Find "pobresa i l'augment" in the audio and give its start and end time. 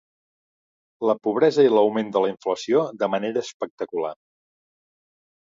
1.27-2.09